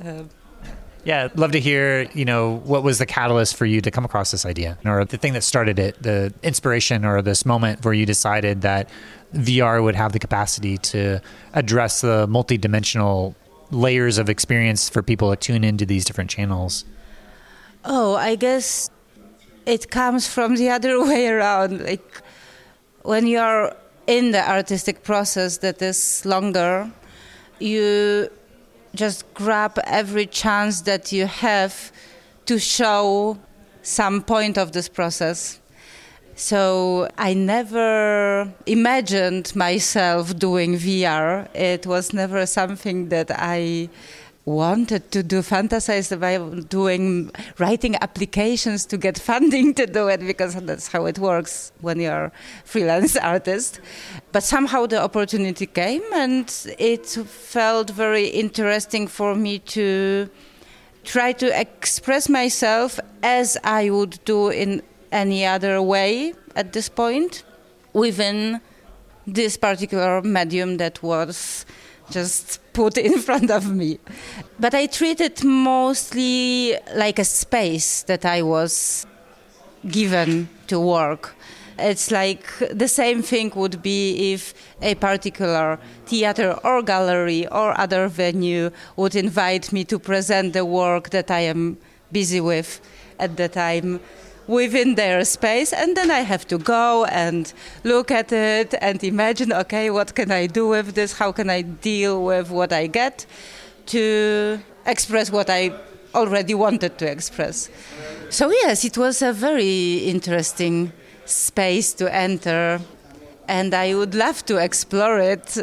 [0.04, 0.24] uh,
[1.06, 4.32] Yeah, love to hear, you know, what was the catalyst for you to come across
[4.32, 8.04] this idea or the thing that started it, the inspiration or this moment where you
[8.04, 8.90] decided that
[9.32, 11.20] VR would have the capacity to
[11.54, 13.36] address the multidimensional
[13.70, 16.84] layers of experience for people to tune into these different channels.
[17.84, 18.90] Oh, I guess
[19.64, 21.84] it comes from the other way around.
[21.84, 22.20] Like
[23.02, 23.72] when you're
[24.06, 26.90] in the artistic process that is longer,
[27.58, 28.28] you
[28.94, 31.92] just grab every chance that you have
[32.46, 33.38] to show
[33.82, 35.60] some point of this process.
[36.34, 41.48] So I never imagined myself doing VR.
[41.54, 43.88] It was never something that I
[44.46, 50.54] wanted to do, fantasized about doing, writing applications to get funding to do it because
[50.54, 52.32] that's how it works when you're
[52.64, 53.80] freelance artist.
[54.32, 60.30] But somehow the opportunity came and it felt very interesting for me to
[61.04, 64.82] try to express myself as I would do in
[65.12, 67.44] any other way at this point
[67.92, 68.60] within
[69.26, 71.66] this particular medium that was
[72.10, 73.98] just put in front of me.
[74.60, 79.06] But I treat it mostly like a space that I was
[79.88, 81.34] given to work.
[81.78, 88.08] It's like the same thing would be if a particular theater or gallery or other
[88.08, 91.76] venue would invite me to present the work that I am
[92.12, 92.80] busy with
[93.18, 94.00] at the time
[94.46, 97.52] within their space and then i have to go and
[97.84, 101.18] look at it and imagine okay what can i do with this?
[101.18, 103.26] How can i deal with what i get
[103.86, 105.72] to express what i
[106.14, 107.68] already wanted to express?
[108.30, 110.92] So yes it was a very interesting
[111.24, 112.80] space to enter
[113.48, 115.58] and i would love to explore it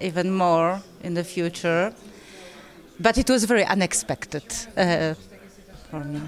[0.00, 1.92] even more in the future.
[2.98, 4.44] But it was very unexpected
[4.76, 5.14] uh,
[5.90, 6.20] for me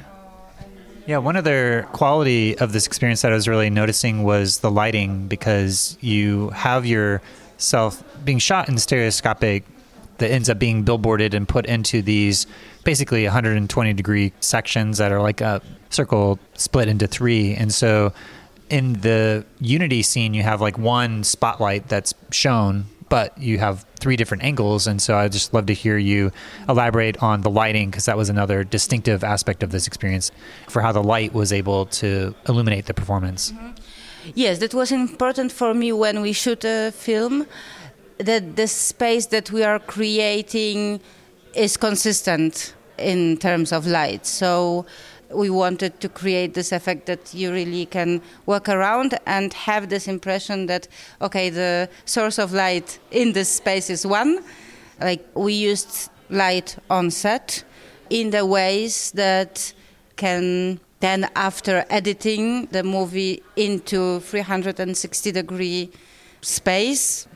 [1.06, 5.28] yeah, one other quality of this experience that I was really noticing was the lighting
[5.28, 9.64] because you have yourself being shot in stereoscopic
[10.18, 12.46] that ends up being billboarded and put into these
[12.84, 17.54] basically 120 degree sections that are like a circle split into three.
[17.54, 18.12] And so
[18.68, 24.16] in the Unity scene, you have like one spotlight that's shown but you have three
[24.16, 24.86] different angles.
[24.86, 26.32] And so I'd just love to hear you
[26.68, 30.30] elaborate on the lighting because that was another distinctive aspect of this experience
[30.68, 33.52] for how the light was able to illuminate the performance.
[33.52, 33.70] Mm-hmm.
[34.34, 37.46] Yes, that was important for me when we shoot a film
[38.18, 41.00] that the space that we are creating
[41.54, 44.26] is consistent in terms of light.
[44.26, 44.86] So
[45.30, 50.08] we wanted to create this effect that you really can walk around and have this
[50.08, 50.88] impression that
[51.20, 54.42] okay the source of light in this space is one.
[55.00, 57.64] Like we used light on set
[58.10, 59.72] in the ways that
[60.16, 65.90] can then after editing the movie into 360 degree
[66.40, 67.26] space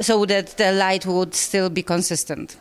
[0.00, 2.58] so that the light would still be consistent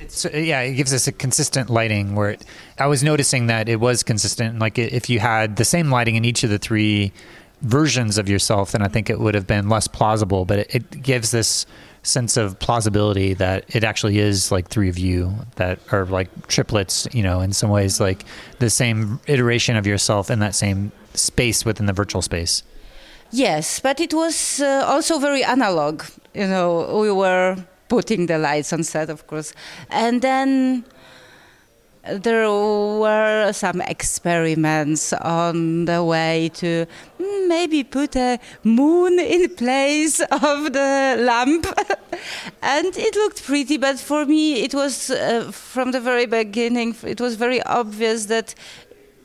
[0.00, 2.14] it's, uh, yeah, it gives us a consistent lighting.
[2.14, 2.44] Where it,
[2.78, 4.58] I was noticing that it was consistent.
[4.58, 7.12] Like if you had the same lighting in each of the three
[7.62, 10.44] versions of yourself, then I think it would have been less plausible.
[10.44, 11.66] But it, it gives this
[12.02, 17.08] sense of plausibility that it actually is like three of you that are like triplets.
[17.12, 18.24] You know, in some ways, like
[18.58, 22.62] the same iteration of yourself in that same space within the virtual space.
[23.32, 26.04] Yes, but it was uh, also very analog.
[26.32, 27.56] You know, we were
[27.88, 29.52] putting the lights on set, of course.
[29.90, 30.84] And then
[32.08, 36.86] there were some experiments on the way to
[37.48, 41.66] maybe put a moon in place of the lamp
[42.62, 47.20] and it looked pretty but for me it was uh, from the very beginning it
[47.20, 48.54] was very obvious that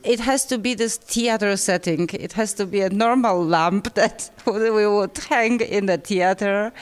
[0.04, 2.08] it has to be this theater setting.
[2.12, 6.72] It has to be a normal lamp that we would hang in the theater,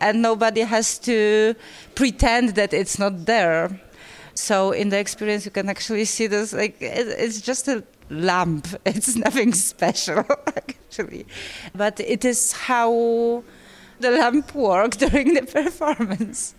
[0.00, 1.54] and nobody has to
[1.94, 3.80] pretend that it's not there.
[4.34, 8.68] So in the experience, you can actually see this like it, it's just a lamp.
[8.84, 10.24] It's nothing special
[10.56, 11.26] actually,
[11.74, 13.42] but it is how
[14.00, 16.55] the lamp worked during the performance.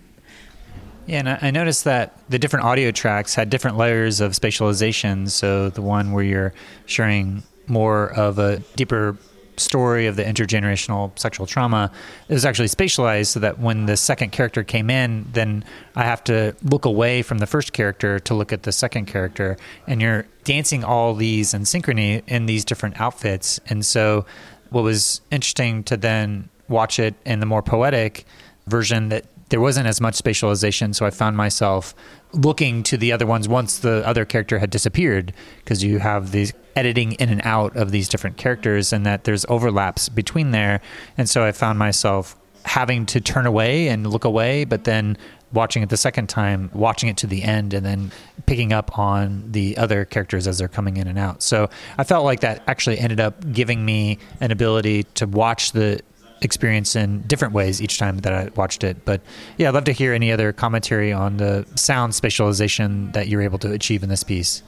[1.07, 5.29] Yeah, and I noticed that the different audio tracks had different layers of spatialization.
[5.29, 6.53] So the one where you're
[6.85, 9.17] sharing more of a deeper
[9.55, 11.91] story of the intergenerational sexual trauma
[12.29, 15.63] is actually spatialized so that when the second character came in, then
[15.95, 19.57] I have to look away from the first character to look at the second character.
[19.87, 23.59] And you're dancing all these in synchrony in these different outfits.
[23.67, 24.25] And so
[24.69, 28.25] what was interesting to then watch it in the more poetic
[28.67, 30.93] version that there wasn't as much spatialization.
[30.93, 31.95] So I found myself
[32.33, 36.53] looking to the other ones once the other character had disappeared because you have these
[36.75, 40.81] editing in and out of these different characters and that there's overlaps between there.
[41.17, 42.35] And so I found myself
[42.65, 45.17] having to turn away and look away, but then
[45.53, 48.11] watching it the second time, watching it to the end, and then
[48.45, 51.41] picking up on the other characters as they're coming in and out.
[51.41, 56.01] So I felt like that actually ended up giving me an ability to watch the
[56.41, 59.05] experience in different ways each time that I watched it.
[59.05, 59.21] But
[59.57, 63.59] yeah, I'd love to hear any other commentary on the sound spatialization that you're able
[63.59, 64.63] to achieve in this piece.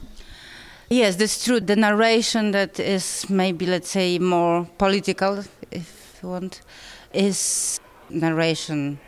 [0.88, 1.60] Yes, that's true.
[1.60, 6.62] The narration that is maybe, let's say, more political, if you want,
[7.12, 8.98] is narration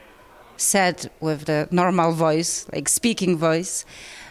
[0.57, 3.85] said with the normal voice, like speaking voice.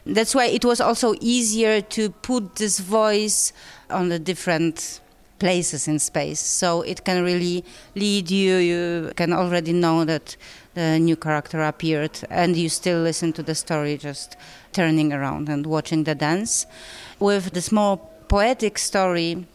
[0.05, 3.51] That's why it was also easier to put this voice
[3.89, 5.00] on the different
[5.41, 6.39] places in space.
[6.39, 7.65] So it can really
[7.95, 8.57] lead you.
[8.57, 10.37] You can already know that
[10.75, 14.37] the new character appeared, and you still listen to the story, just
[14.71, 16.67] turning around and watching the dance.
[17.19, 19.47] With this more poetic story,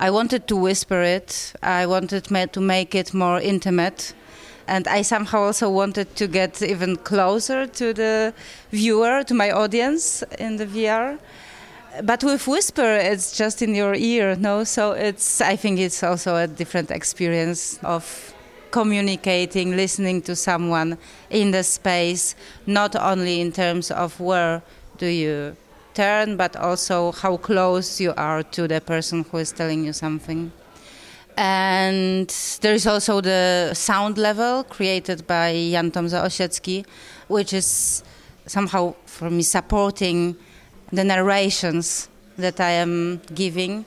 [0.00, 1.54] I wanted to whisper it.
[1.62, 4.14] I wanted to make it more intimate.
[4.66, 8.34] And I somehow also wanted to get even closer to the
[8.72, 11.18] viewer, to my audience in the VR
[12.04, 14.64] but with whisper it's just in your ear no?
[14.64, 18.34] So it's i think it's also a different experience of
[18.70, 20.96] communicating listening to someone
[21.30, 22.36] in the space
[22.66, 24.62] not only in terms of where
[24.98, 25.56] do you
[25.94, 30.52] turn but also how close you are to the person who is telling you something.
[31.36, 32.28] And
[32.60, 36.84] there is also the sound level created by Jan Tomza Osiecki,
[37.28, 38.02] which is
[38.46, 40.36] somehow for me supporting
[40.92, 43.84] the narrations that I am giving,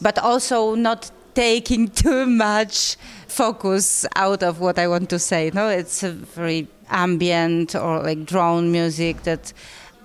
[0.00, 2.96] but also not taking too much
[3.28, 5.50] focus out of what I want to say.
[5.52, 9.52] No, it's a very ambient or like drone music that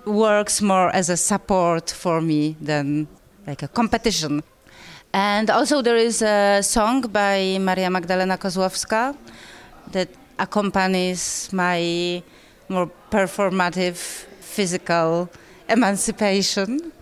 [0.06, 3.06] works more as a support for me than
[3.46, 4.42] like a competition.
[5.12, 9.16] And also there is a song by Maria Magdalena Kozłowska
[9.92, 12.22] that accompanies my
[12.68, 13.96] more performative
[14.40, 15.28] physical
[15.70, 16.92] emancipation.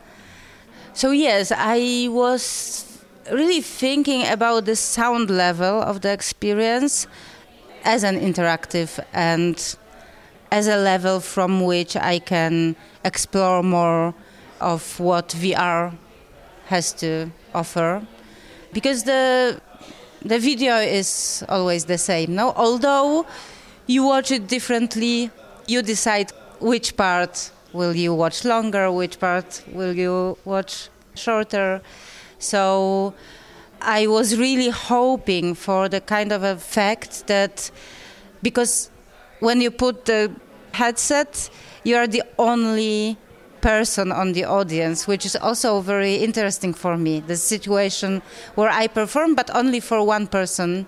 [0.92, 2.84] So, yes, I was
[3.30, 7.06] really thinking about the sound level of the experience
[7.84, 9.76] as an interactive and
[10.50, 14.14] as a level from which I can explore more
[14.60, 15.94] of what VR
[16.66, 18.06] has to offer.
[18.72, 19.60] Because the
[20.22, 22.52] the video is always the same, no?
[22.56, 23.24] Although
[23.86, 25.30] you watch it differently,
[25.66, 28.90] you decide which part will you watch longer?
[28.90, 31.80] Which part will you watch shorter?
[32.38, 33.14] So
[33.80, 37.70] I was really hoping for the kind of effect that
[38.42, 38.90] because
[39.40, 40.32] when you put the
[40.72, 41.50] headset,
[41.84, 43.16] you are the only
[43.60, 47.20] person on the audience, which is also very interesting for me.
[47.20, 48.22] The situation
[48.54, 50.86] where I perform, but only for one person.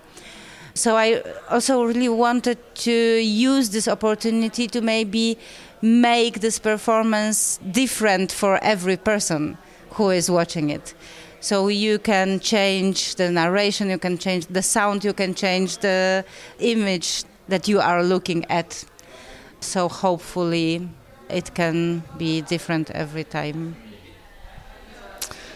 [0.73, 5.37] So I also really wanted to use this opportunity to maybe
[5.81, 9.57] make this performance different for every person
[9.91, 10.93] who is watching it.
[11.39, 16.23] So you can change the narration, you can change the sound, you can change the
[16.59, 18.85] image that you are looking at.
[19.59, 20.87] So hopefully
[21.29, 23.75] it can be different every time.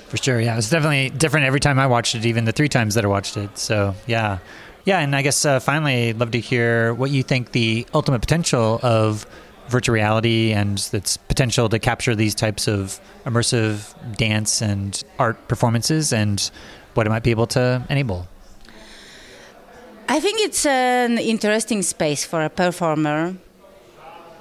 [0.07, 0.57] For sure, yeah.
[0.57, 3.37] It's definitely different every time I watched it, even the three times that I watched
[3.37, 3.57] it.
[3.57, 4.39] So, yeah.
[4.85, 8.19] Yeah, and I guess uh, finally, I'd love to hear what you think the ultimate
[8.19, 9.25] potential of
[9.69, 16.13] virtual reality and its potential to capture these types of immersive dance and art performances
[16.13, 16.51] and
[16.93, 18.27] what it might be able to enable?
[20.07, 23.35] I think it's an interesting space for a performer.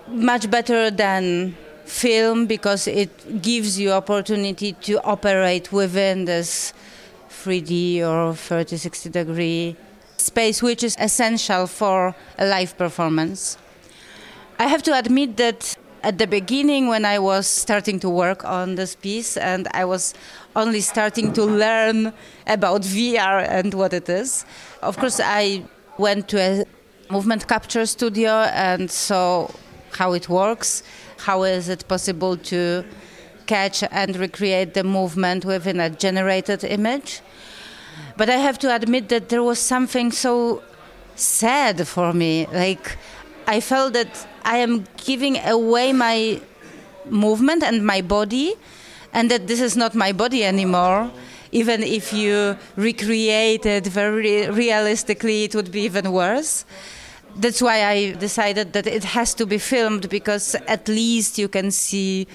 [0.08, 1.56] Much better than
[1.86, 6.72] film because it gives you opportunity to operate within this
[7.30, 9.76] 3D or 30 60 degree
[10.16, 13.58] space which is essential for a live performance.
[14.58, 18.76] I have to admit that at the beginning, when I was starting to work on
[18.76, 20.14] this piece and I was
[20.54, 22.12] only starting to learn
[22.46, 24.44] about VR and what it is,
[24.82, 25.64] of course, I
[25.98, 26.64] went to a
[27.10, 29.48] movement capture studio and saw
[29.92, 30.82] how it works,
[31.18, 32.84] how is it possible to
[33.46, 37.20] catch and recreate the movement within a generated image.
[38.16, 40.62] But I have to admit that there was something so
[41.16, 42.46] sad for me.
[42.52, 42.96] Like,
[43.46, 46.40] I felt that I am giving away my
[47.08, 48.54] movement and my body,
[49.12, 51.10] and that this is not my body anymore.
[51.52, 56.64] Even if you recreate it very realistically, it would be even worse.
[57.36, 61.70] that's why I decided that it has to be filmed because at least you can
[61.70, 62.26] see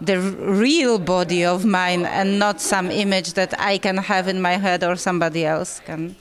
[0.00, 4.56] the real body of mine and not some image that I can have in my
[4.58, 6.16] head or somebody else can.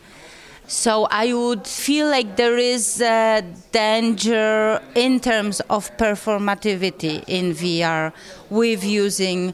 [0.71, 3.43] So I would feel like there is a
[3.73, 8.13] danger in terms of performativity in VR
[8.49, 9.53] with using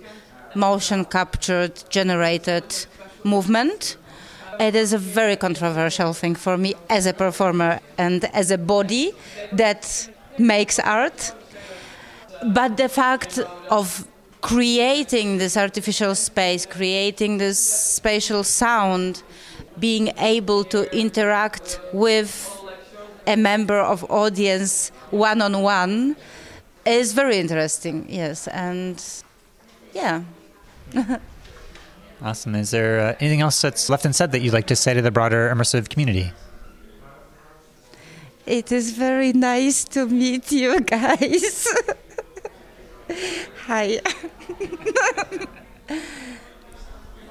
[0.54, 2.86] motion captured generated
[3.24, 3.98] movement.
[4.60, 9.12] It is a very controversial thing for me as a performer and as a body
[9.54, 10.08] that
[10.38, 11.34] makes art.
[12.54, 13.40] But the fact
[13.72, 14.08] of
[14.42, 19.24] creating this artificial space, creating this spatial sound,
[19.80, 22.54] being able to interact with
[23.26, 26.16] a member of audience one on one
[26.86, 28.06] is very interesting.
[28.10, 29.04] Yes, and
[29.94, 30.24] yeah.
[32.22, 32.56] awesome.
[32.56, 35.12] Is there uh, anything else that's left unsaid that you'd like to say to the
[35.12, 36.32] broader immersive community?
[38.46, 41.68] It is very nice to meet you guys.
[43.66, 44.00] Hi.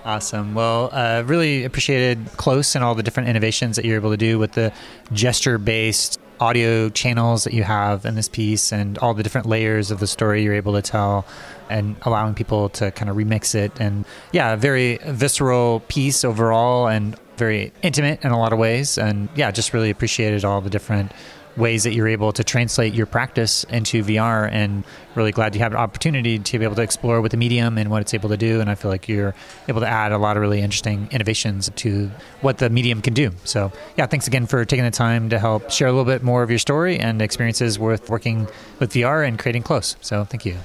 [0.06, 0.54] Awesome.
[0.54, 4.38] Well, uh, really appreciated Close and all the different innovations that you're able to do
[4.38, 4.72] with the
[5.12, 9.90] gesture based audio channels that you have in this piece and all the different layers
[9.90, 11.26] of the story you're able to tell
[11.68, 13.72] and allowing people to kind of remix it.
[13.80, 18.98] And yeah, very visceral piece overall and very intimate in a lot of ways.
[18.98, 21.10] And yeah, just really appreciated all the different
[21.56, 24.84] ways that you're able to translate your practice into VR and
[25.14, 27.90] really glad you have an opportunity to be able to explore with the medium and
[27.90, 28.60] what it's able to do.
[28.60, 29.34] And I feel like you're
[29.68, 32.10] able to add a lot of really interesting innovations to
[32.42, 33.30] what the medium can do.
[33.44, 36.42] So, yeah, thanks again for taking the time to help share a little bit more
[36.42, 38.48] of your story and experiences with working
[38.78, 39.96] with VR and creating close.
[40.00, 40.56] So, thank you.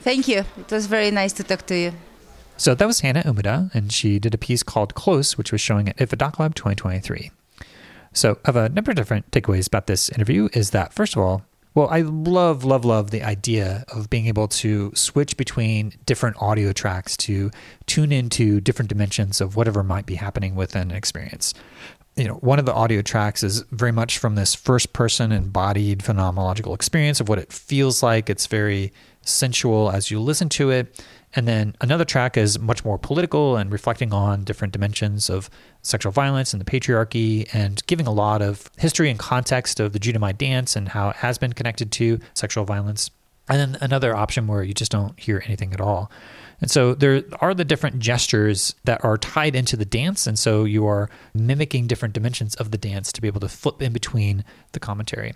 [0.00, 0.44] Thank you.
[0.58, 1.92] It was very nice to talk to you.
[2.56, 5.88] So that was Hana Umeda, and she did a piece called Close, which was showing
[5.88, 7.30] at IDFA Doc Lab 2023.
[8.12, 10.48] So, I have a number of different takeaways about this interview.
[10.52, 11.42] Is that first of all,
[11.74, 16.72] well, I love, love, love the idea of being able to switch between different audio
[16.72, 17.52] tracks to
[17.86, 21.54] tune into different dimensions of whatever might be happening within an experience.
[22.20, 26.00] You know, one of the audio tracks is very much from this first person embodied
[26.00, 28.28] phenomenological experience of what it feels like.
[28.28, 28.92] It's very
[29.22, 31.02] sensual as you listen to it.
[31.34, 35.48] And then another track is much more political and reflecting on different dimensions of
[35.80, 39.98] sexual violence and the patriarchy and giving a lot of history and context of the
[39.98, 43.10] Jiutamai dance and how it has been connected to sexual violence.
[43.48, 46.10] And then another option where you just don't hear anything at all.
[46.60, 50.26] And so there are the different gestures that are tied into the dance.
[50.26, 53.80] And so you are mimicking different dimensions of the dance to be able to flip
[53.80, 55.34] in between the commentary.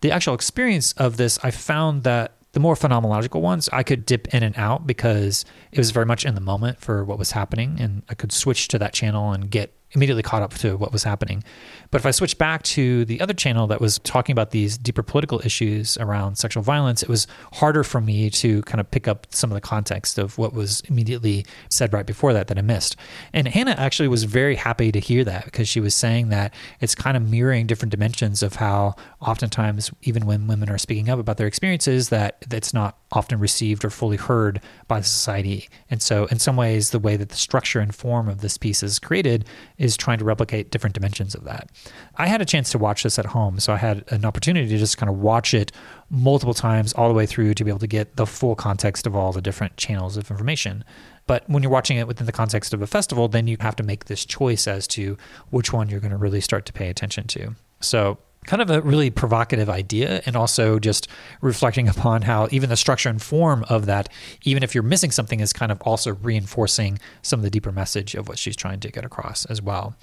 [0.00, 4.32] The actual experience of this, I found that the more phenomenological ones, I could dip
[4.32, 7.78] in and out because it was very much in the moment for what was happening,
[7.80, 11.04] and I could switch to that channel and get immediately caught up to what was
[11.04, 11.42] happening.
[11.90, 15.02] But if I switch back to the other channel that was talking about these deeper
[15.02, 19.26] political issues around sexual violence, it was harder for me to kind of pick up
[19.30, 22.96] some of the context of what was immediately said right before that that I missed.
[23.32, 26.94] And Hana actually was very happy to hear that because she was saying that it's
[26.94, 31.36] kind of mirroring different dimensions of how oftentimes, even when women are speaking up about
[31.36, 35.68] their experiences, that that's not often received or fully heard by society.
[35.90, 38.82] And so, in some ways, the way that the structure and form of this piece
[38.82, 39.46] is created
[39.78, 41.70] is trying to replicate different dimensions of that.
[42.16, 44.78] I had a chance to watch this at home, so I had an opportunity to
[44.78, 45.72] just kind of watch it
[46.10, 49.16] multiple times all the way through to be able to get the full context of
[49.16, 50.84] all the different channels of information.
[51.26, 53.82] But when you're watching it within the context of a festival, then you have to
[53.82, 55.16] make this choice as to
[55.50, 57.54] which one you're going to really start to pay attention to.
[57.80, 61.08] So kind of a really provocative idea and also just
[61.40, 64.08] reflecting upon how even the structure and form of that
[64.42, 68.14] even if you're missing something is kind of also reinforcing some of the deeper message
[68.14, 69.94] of what she's trying to get across as well.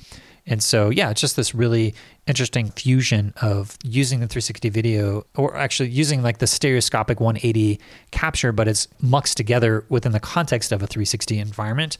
[0.47, 1.93] And so yeah it's just this really
[2.27, 7.79] interesting fusion of using the 360 video or actually using like the stereoscopic 180
[8.11, 11.97] capture but it's muxed together within the context of a 360 environment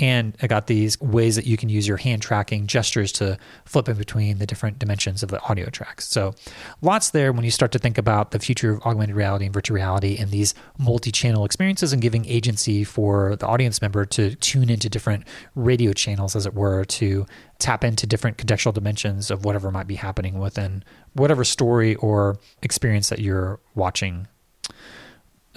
[0.00, 3.88] and I got these ways that you can use your hand tracking gestures to flip
[3.88, 6.06] in between the different dimensions of the audio tracks.
[6.06, 6.34] So,
[6.82, 9.74] lots there when you start to think about the future of augmented reality and virtual
[9.74, 14.70] reality and these multi channel experiences and giving agency for the audience member to tune
[14.70, 15.24] into different
[15.56, 17.26] radio channels, as it were, to
[17.58, 20.84] tap into different contextual dimensions of whatever might be happening within
[21.14, 24.28] whatever story or experience that you're watching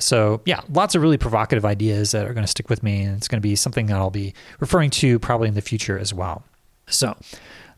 [0.02, 3.04] so, yeah, lots of really provocative ideas that are going to stick with me.
[3.04, 5.98] And it's going to be something that I'll be referring to probably in the future
[5.98, 6.44] as well.
[6.88, 7.18] So,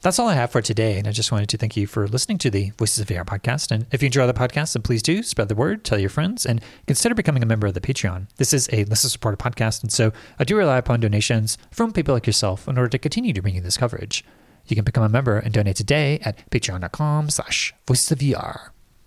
[0.03, 0.99] that's all I have for today.
[0.99, 3.71] And I just wanted to thank you for listening to the Voices of VR podcast.
[3.71, 6.45] And if you enjoy the podcast, then please do spread the word, tell your friends,
[6.45, 8.27] and consider becoming a member of the Patreon.
[8.35, 9.81] This is a listener supported podcast.
[9.81, 13.31] And so I do rely upon donations from people like yourself in order to continue
[13.31, 14.25] to bring you this coverage.
[14.67, 18.71] You can become a member and donate today at patreon.com slash voicesofvr.